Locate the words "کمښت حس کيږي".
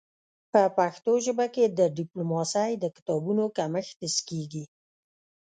3.57-4.63